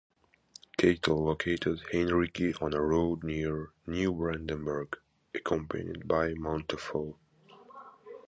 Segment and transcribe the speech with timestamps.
[0.79, 4.95] Keitel located Heinrici on a road near Neubrandenburg,
[5.35, 7.17] accompanied by Manteuffel.